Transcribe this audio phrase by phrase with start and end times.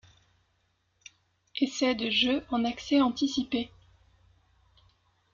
[1.59, 3.69] Essais de jeux en accès anticipé.